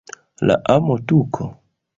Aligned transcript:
La 0.49 0.55
amo-tuko? 0.75 1.43